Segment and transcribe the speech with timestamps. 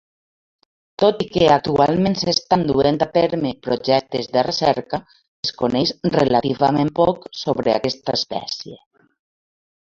[1.01, 5.01] Tot i que actualment s'estan duent a terme projectes de recerca,
[5.49, 8.83] es coneix relativament poc sobre aquesta espècie.